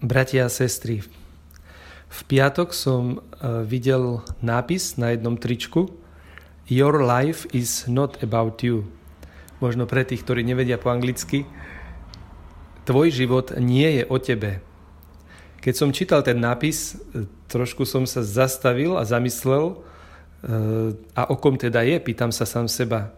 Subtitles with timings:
[0.00, 1.04] Bratia a sestry,
[2.08, 5.92] v piatok som e, videl nápis na jednom tričku
[6.72, 8.88] Your life is not about you.
[9.60, 11.44] Možno pre tých, ktorí nevedia po anglicky.
[12.88, 14.64] Tvoj život nie je o tebe.
[15.60, 19.76] Keď som čítal ten nápis, e, trošku som sa zastavil a zamyslel, e,
[21.12, 23.12] a o kom teda je, pýtam sa sám seba.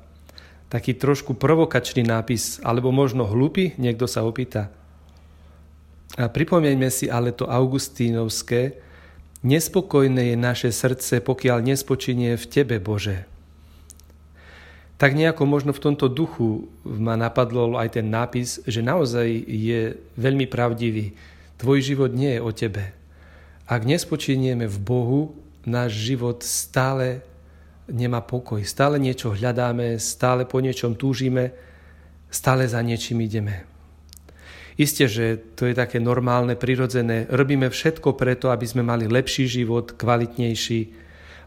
[0.67, 4.82] Taký trošku provokačný nápis, alebo možno hlupý, niekto sa opýta.
[6.21, 8.77] A pripomieňme si ale to augustínovské,
[9.41, 13.25] nespokojné je naše srdce, pokiaľ nespočinie v Tebe, Bože.
[15.01, 20.47] Tak nejako možno v tomto duchu ma napadlo aj ten nápis, že naozaj je veľmi
[20.47, 21.19] pravdivý.
[21.59, 22.95] Tvoj život nie je o Tebe.
[23.67, 25.21] Ak nespočinieme v Bohu,
[25.67, 27.25] náš život stále
[27.91, 31.51] nemá pokoj, stále niečo hľadáme, stále po niečom túžime,
[32.31, 33.72] stále za niečím ideme.
[34.81, 37.29] Isté, že to je také normálne, prirodzené.
[37.29, 40.81] Robíme všetko preto, aby sme mali lepší život, kvalitnejší.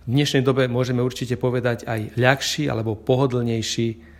[0.05, 4.13] V dnešnej dobe môžeme určite povedať aj ľahší alebo pohodlnejší.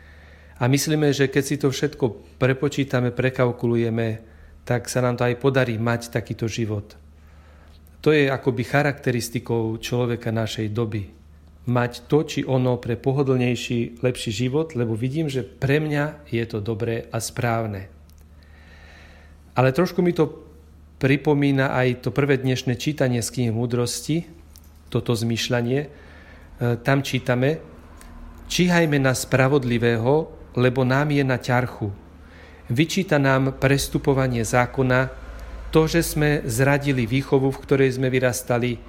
[0.57, 4.07] A myslíme, že keď si to všetko prepočítame, prekalkulujeme,
[4.65, 6.97] tak sa nám to aj podarí mať takýto život.
[8.01, 11.13] To je akoby charakteristikou človeka našej doby.
[11.65, 16.61] Mať to či ono pre pohodlnejší, lepší život, lebo vidím, že pre mňa je to
[16.61, 17.89] dobré a správne.
[19.55, 20.43] Ale trošku mi to
[20.99, 24.27] pripomína aj to prvé dnešné čítanie z knihy múdrosti,
[24.91, 25.79] toto zmýšľanie.
[25.79, 25.89] E,
[26.83, 27.63] tam čítame,
[28.51, 30.27] číhajme na spravodlivého,
[30.59, 31.87] lebo nám je na ťarchu.
[32.67, 35.23] Vyčíta nám prestupovanie zákona,
[35.71, 38.79] to, že sme zradili výchovu, v ktorej sme vyrastali,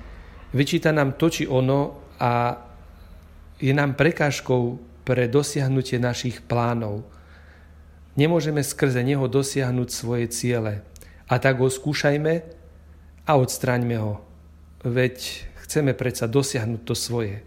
[0.54, 2.58] vyčíta nám to či ono a
[3.58, 7.06] je nám prekážkou pre dosiahnutie našich plánov.
[8.16, 10.80] Nemôžeme skrze neho dosiahnuť svoje ciele.
[11.28, 12.48] A tak ho skúšajme
[13.28, 14.24] a odstraňme ho.
[14.80, 17.44] Veď chceme predsa dosiahnuť to svoje.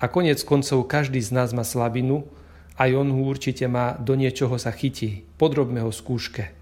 [0.00, 2.24] A konec koncov každý z nás má slabinu,
[2.76, 5.24] aj on ho určite má do niečoho sa chytí.
[5.40, 6.52] Podrobme ho skúške.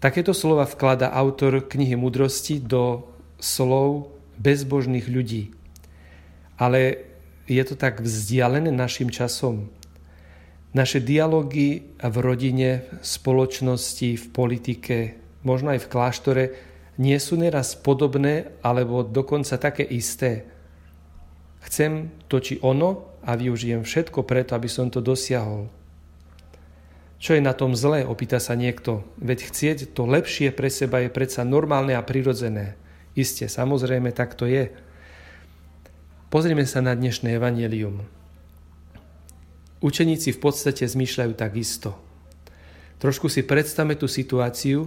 [0.00, 3.08] Takéto slova vklada autor knihy Mudrosti do
[3.40, 5.54] slov bezbožných ľudí.
[6.60, 7.06] Ale
[7.48, 9.72] je to tak vzdialené našim časom.
[10.72, 14.96] Naše dialógy v rodine, v spoločnosti, v politike,
[15.44, 16.44] možno aj v kláštore,
[16.96, 20.48] nie sú neraz podobné alebo dokonca také isté.
[21.68, 25.68] Chcem to či ono a využijem všetko preto, aby som to dosiahol.
[27.22, 29.06] Čo je na tom zlé, opýta sa niekto.
[29.20, 32.74] Veď chcieť to lepšie pre seba je predsa normálne a prirodzené.
[33.14, 34.74] Isté, samozrejme, tak to je.
[36.32, 38.21] Pozrime sa na dnešné evanelium.
[39.82, 41.98] Učeníci v podstate zmýšľajú takisto.
[43.02, 44.86] Trošku si predstavme tú situáciu.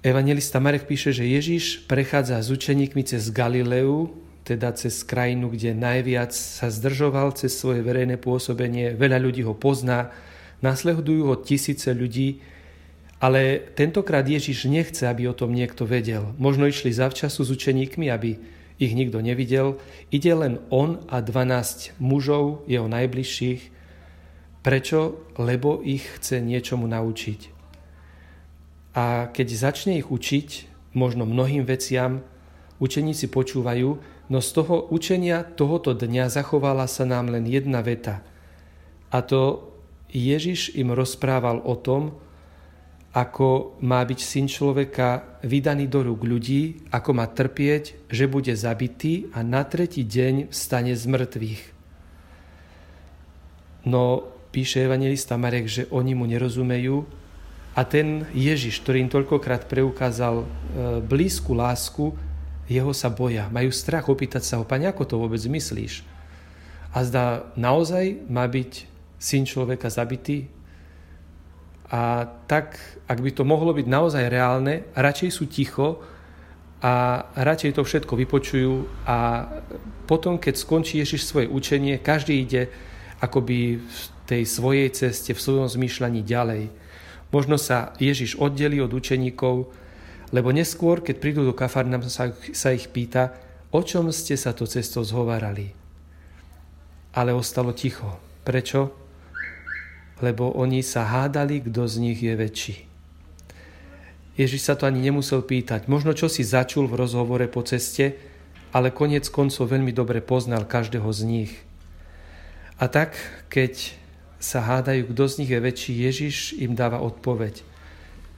[0.00, 4.08] Evangelista Marek píše, že Ježiš prechádza s učeníkmi cez Galileu,
[4.48, 8.96] teda cez krajinu, kde najviac sa zdržoval cez svoje verejné pôsobenie.
[8.96, 10.16] Veľa ľudí ho pozná,
[10.64, 12.40] nasledujú ho tisíce ľudí,
[13.20, 16.32] ale tentokrát Ježiš nechce, aby o tom niekto vedel.
[16.40, 18.40] Možno išli zavčasu s učeníkmi, aby
[18.78, 19.76] ich nikto nevidel,
[20.14, 23.74] ide len on a 12 mužov, jeho najbližších.
[24.62, 25.18] Prečo?
[25.38, 27.40] Lebo ich chce niečomu naučiť.
[28.94, 32.22] A keď začne ich učiť, možno mnohým veciam,
[32.82, 33.98] učeníci počúvajú,
[34.30, 38.22] no z toho učenia tohoto dňa zachovala sa nám len jedna veta.
[39.10, 39.70] A to
[40.10, 42.16] Ježiš im rozprával o tom,
[43.18, 49.26] ako má byť syn človeka vydaný do rúk ľudí, ako má trpieť, že bude zabitý
[49.34, 51.62] a na tretí deň vstane z mŕtvych.
[53.90, 54.22] No,
[54.54, 57.02] píše evangelista Marek, že oni mu nerozumejú
[57.74, 60.46] a ten Ježiš, ktorý im toľkokrát preukázal e,
[61.02, 62.14] blízku lásku,
[62.70, 63.50] jeho sa boja.
[63.50, 66.06] Majú strach opýtať sa ho, pane, ako to vôbec myslíš?
[66.94, 68.86] A zdá, naozaj má byť
[69.18, 70.46] syn človeka zabitý?
[71.88, 72.76] A tak,
[73.08, 76.04] ak by to mohlo byť naozaj reálne, radšej sú ticho
[76.84, 78.74] a radšej to všetko vypočujú
[79.08, 79.48] a
[80.04, 82.68] potom, keď skončí Ježiš svoje učenie, každý ide
[83.24, 86.68] akoby v tej svojej ceste, v svojom zmýšľaní ďalej.
[87.32, 89.72] Možno sa Ježiš oddelí od učeníkov,
[90.28, 93.32] lebo neskôr, keď prídu do Kafarnam, sa, sa ich pýta,
[93.72, 95.72] o čom ste sa to cestou zhovárali.
[97.16, 98.20] Ale ostalo ticho.
[98.44, 99.07] Prečo?
[100.18, 102.76] Lebo oni sa hádali, kto z nich je väčší.
[104.38, 105.90] Ježiš sa to ani nemusel pýtať.
[105.90, 108.14] Možno čo si začul v rozhovore po ceste,
[108.70, 111.52] ale konec koncov veľmi dobre poznal každého z nich.
[112.78, 113.18] A tak,
[113.50, 113.98] keď
[114.38, 117.66] sa hádajú, kto z nich je väčší, Ježiš im dáva odpoveď.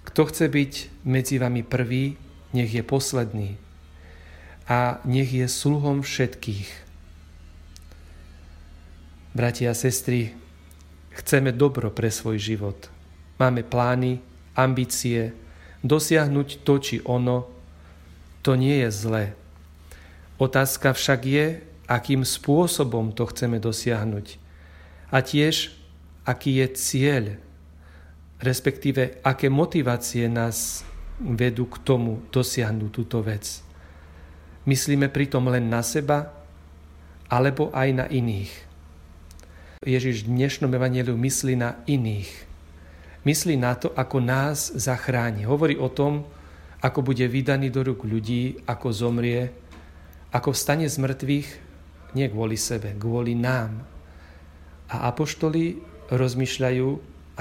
[0.09, 0.73] Kto chce byť
[1.05, 2.17] medzi vami prvý,
[2.57, 3.61] nech je posledný
[4.65, 6.89] a nech je sluhom všetkých.
[9.37, 10.33] Bratia a sestry,
[11.21, 12.89] chceme dobro pre svoj život.
[13.37, 14.21] Máme plány,
[14.57, 15.33] ambície,
[15.85, 17.49] dosiahnuť to či ono,
[18.41, 19.25] to nie je zlé.
[20.41, 21.47] Otázka však je,
[21.85, 24.41] akým spôsobom to chceme dosiahnuť.
[25.13, 25.77] A tiež,
[26.25, 27.25] aký je cieľ,
[28.41, 30.87] respektíve aké motivácie nás
[31.21, 33.61] vedú k tomu dosiahnuť túto vec.
[34.65, 36.33] Myslíme pritom len na seba,
[37.29, 38.70] alebo aj na iných.
[39.81, 42.29] Ježiš v dnešnom evaneliu myslí na iných.
[43.25, 45.49] Myslí na to, ako nás zachráni.
[45.49, 46.29] Hovorí o tom,
[46.85, 49.49] ako bude vydaný do rúk ľudí, ako zomrie,
[50.37, 51.49] ako vstane z mŕtvych,
[52.13, 53.81] nie kvôli sebe, kvôli nám.
[54.93, 55.81] A apoštoli
[56.13, 56.89] rozmýšľajú,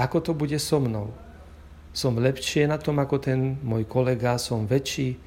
[0.00, 1.12] ako to bude so mnou.
[1.92, 5.20] Som lepšie na tom ako ten môj kolega, som väčší.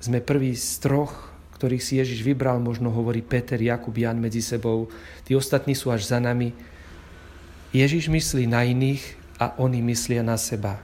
[0.00, 4.92] Sme prvý z troch, ktorých si Ježiš vybral, možno hovorí Peter, Jakub, Jan medzi sebou.
[5.24, 6.52] Tí ostatní sú až za nami.
[7.72, 10.76] Ježiš myslí na iných a oni myslia na seba.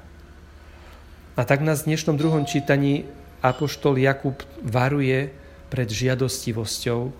[1.37, 3.05] A tak nás v dnešnom druhom čítaní
[3.45, 5.33] Apoštol Jakub varuje
[5.69, 7.13] pred žiadostivosťou.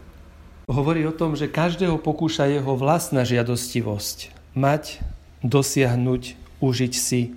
[0.69, 4.33] Hovorí o tom, že každého pokúša jeho vlastná žiadostivosť.
[4.57, 5.01] Mať,
[5.45, 7.37] dosiahnuť, užiť si.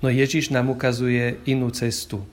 [0.00, 2.24] No Ježiš nám ukazuje inú cestu.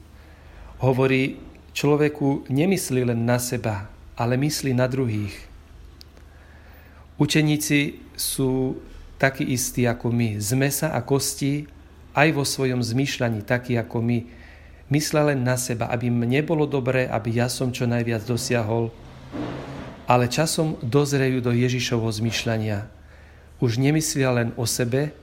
[0.79, 1.39] Hovorí,
[1.73, 3.89] človeku nemyslí len na seba,
[4.19, 5.35] ale myslí na druhých.
[7.19, 8.79] Učeníci sú
[9.19, 11.67] takí istí ako my, z mesa a kosti,
[12.15, 14.19] aj vo svojom zmýšľaní taký ako my.
[14.89, 18.89] Myslia len na seba, aby mne bolo dobré, aby ja som čo najviac dosiahol.
[20.09, 22.89] Ale časom dozrejú do Ježišovho zmýšľania.
[23.61, 25.13] Už nemyslia len o sebe,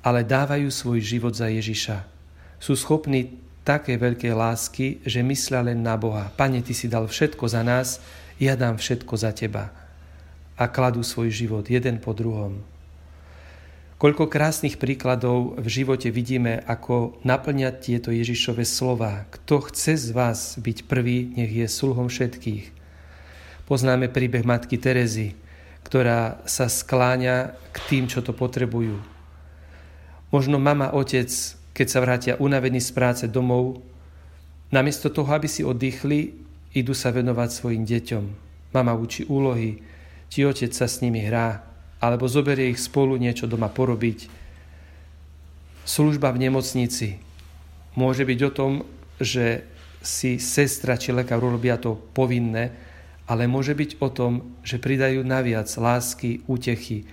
[0.00, 2.08] ale dávajú svoj život za Ježiša.
[2.56, 6.32] Sú schopní také veľké lásky, že myslia len na Boha.
[6.34, 8.00] Pane, Ty si dal všetko za nás,
[8.40, 9.68] ja dám všetko za Teba.
[10.60, 12.60] A kladú svoj život jeden po druhom.
[14.00, 19.28] Koľko krásnych príkladov v živote vidíme, ako naplňať tieto Ježišove slova.
[19.28, 22.72] Kto chce z vás byť prvý, nech je sluhom všetkých.
[23.68, 25.36] Poznáme príbeh matky Terezy,
[25.84, 28.96] ktorá sa skláňa k tým, čo to potrebujú.
[30.32, 31.28] Možno mama, otec,
[31.80, 33.80] keď sa vrátia unavení z práce domov,
[34.68, 36.36] namiesto toho, aby si oddychli,
[36.76, 38.24] idú sa venovať svojim deťom.
[38.76, 39.80] Mama učí úlohy,
[40.28, 41.64] či otec sa s nimi hrá,
[42.04, 44.28] alebo zoberie ich spolu niečo doma porobiť.
[45.88, 47.16] Služba v nemocnici
[47.96, 48.72] môže byť o tom,
[49.16, 49.64] že
[50.04, 52.76] si sestra či lekár urobia to povinné,
[53.24, 57.08] ale môže byť o tom, že pridajú naviac lásky, útechy,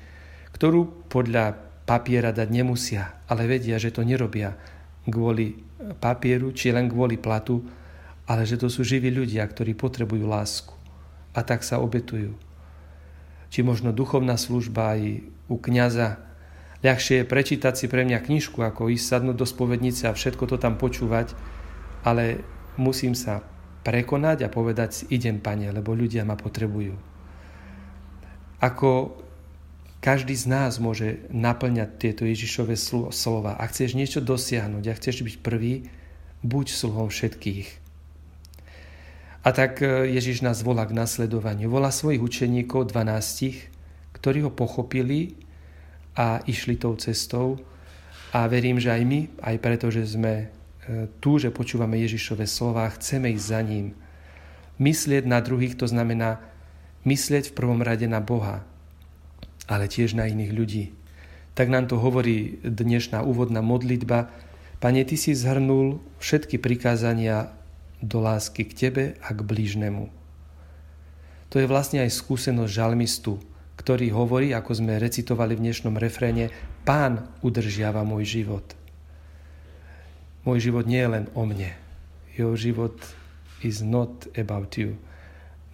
[0.51, 4.59] ktorú podľa papiera dať nemusia, ale vedia, že to nerobia
[5.07, 5.55] kvôli
[6.03, 7.63] papieru či len kvôli platu,
[8.27, 10.75] ale že to sú živí ľudia, ktorí potrebujú lásku
[11.31, 12.35] a tak sa obetujú
[13.47, 16.19] či možno duchovná služba aj u kňaza.
[16.83, 20.57] Ľahšie je prečítať si pre mňa knižku, ako ísť sadnúť do spovednice a všetko to
[20.61, 21.33] tam počúvať,
[22.05, 22.43] ale
[22.77, 23.41] musím sa
[23.81, 26.93] prekonať a povedať si, idem, pane, lebo ľudia ma potrebujú.
[28.61, 29.21] Ako
[30.07, 32.79] každý z nás môže naplňať tieto Ježišové
[33.11, 33.59] slova.
[33.59, 35.91] Ak chceš niečo dosiahnuť, ak chceš byť prvý,
[36.47, 37.67] buď sluhom všetkých.
[39.43, 41.67] A tak e, Ježiš nás volá k nasledovaniu.
[41.67, 45.35] Volá svojich učeníkov, 12, ktorí ho pochopili
[46.15, 47.59] a išli tou cestou.
[48.31, 50.47] A verím, že aj my, aj preto, že sme
[50.87, 53.91] e, tu, že počúvame Ježišové slova, chceme ísť za ním.
[54.79, 56.39] Myslieť na druhých, to znamená
[57.03, 58.63] myslieť v prvom rade na Boha,
[59.67, 60.83] ale tiež na iných ľudí.
[61.53, 64.31] Tak nám to hovorí dnešná úvodná modlitba.
[64.79, 67.51] Pane, Ty si zhrnul všetky prikázania
[67.99, 70.09] do lásky k Tebe a k blížnemu.
[71.49, 73.39] To je vlastne aj skúsenosť žalmistu,
[73.79, 76.49] ktorý hovorí, ako sme recitovali v dnešnom refréne,
[76.87, 78.63] Pán udržiava môj život.
[80.47, 81.75] Môj život nie je len o mne.
[82.37, 82.95] Jeho život
[83.59, 84.95] is not about you.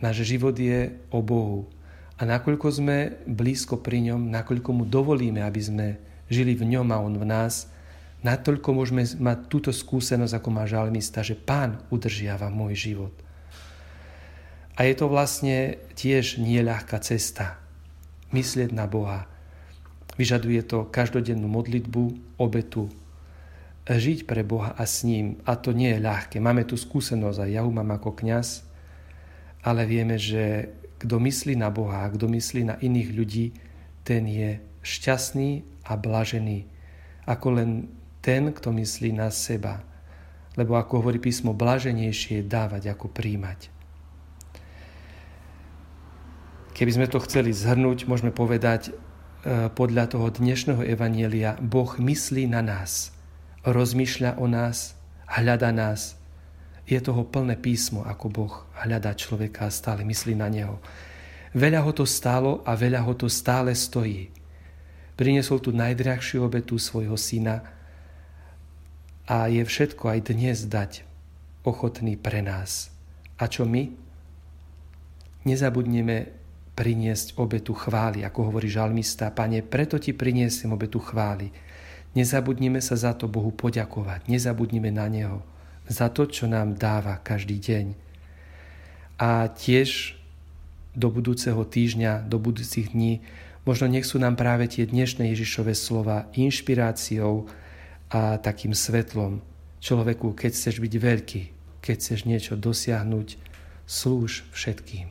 [0.01, 1.69] Náš život je o Bohu.
[2.17, 5.87] A nakoľko sme blízko pri ňom, nakoľko mu dovolíme, aby sme
[6.29, 7.73] žili v ňom a on v nás,
[8.23, 13.13] Natoľko môžeme mať túto skúsenosť, ako má žalmista, že Pán udržiava môj život.
[14.79, 17.59] A je to vlastne tiež nieľahká cesta.
[18.31, 19.27] Myslieť na Boha.
[20.15, 22.03] Vyžaduje to každodennú modlitbu,
[22.39, 22.87] obetu.
[23.83, 25.43] Žiť pre Boha a s ním.
[25.43, 26.39] A to nie je ľahké.
[26.39, 28.63] Máme tu skúsenosť, aj ja ju mám ako kňaz,
[29.67, 30.71] ale vieme, že
[31.03, 33.45] kto myslí na Boha kto myslí na iných ľudí,
[34.07, 36.63] ten je šťastný a blažený.
[37.27, 37.91] Ako len
[38.23, 39.83] ten, kto myslí na seba.
[40.55, 43.71] Lebo ako hovorí písmo, blaženejšie je dávať ako príjmať.
[46.73, 48.91] Keby sme to chceli zhrnúť, môžeme povedať e,
[49.69, 53.13] podľa toho dnešného evanielia, Boh myslí na nás,
[53.61, 54.97] rozmýšľa o nás,
[55.29, 56.17] hľada nás.
[56.83, 60.83] Je toho plné písmo, ako Boh hľadá človeka a stále myslí na neho.
[61.55, 64.33] Veľa ho to stálo a veľa ho to stále stojí.
[65.13, 67.61] Priniesol tu najdrahšiu obetu svojho syna,
[69.23, 71.07] a je všetko aj dnes dať
[71.63, 72.91] ochotný pre nás.
[73.39, 73.87] A čo my?
[75.47, 76.31] Nezabudneme
[76.75, 81.55] priniesť obetu chvály, ako hovorí žalmista, Pane, preto ti priniesem obetu chvály.
[82.19, 85.39] Nezabudnime sa za to Bohu poďakovať, nezabudnime na Neho,
[85.89, 87.85] za to, čo nám dáva každý deň.
[89.19, 90.19] A tiež
[90.93, 93.25] do budúceho týždňa, do budúcich dní,
[93.65, 97.49] možno nech sú nám práve tie dnešné Ježišové slova inšpiráciou,
[98.13, 99.41] a takým svetlom
[99.81, 101.41] človeku, keď chceš byť veľký,
[101.81, 103.41] keď chceš niečo dosiahnuť,
[103.89, 105.09] slúž všetkým.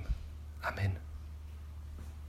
[0.62, 1.01] Amen.